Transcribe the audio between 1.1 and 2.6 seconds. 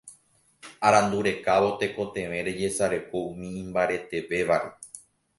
rekávo tekotevẽ